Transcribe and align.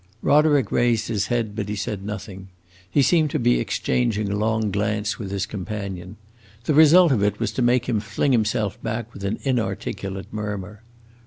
Roderick 0.23 0.71
raised 0.71 1.09
his 1.09 1.27
head, 1.27 1.55
but 1.55 1.69
he 1.69 1.75
said 1.75 2.03
nothing; 2.03 2.47
he 2.89 3.03
seemed 3.03 3.29
to 3.29 3.37
be 3.37 3.59
exchanging 3.59 4.31
a 4.31 4.35
long 4.35 4.71
glance 4.71 5.19
with 5.19 5.29
his 5.29 5.45
companion. 5.45 6.15
The 6.63 6.73
result 6.73 7.11
of 7.11 7.21
it 7.21 7.39
was 7.39 7.51
to 7.51 7.61
make 7.61 7.87
him 7.87 7.99
fling 7.99 8.31
himself 8.31 8.81
back 8.81 9.13
with 9.13 9.23
an 9.23 9.37
inarticulate 9.43 10.33
murmur. 10.33 10.81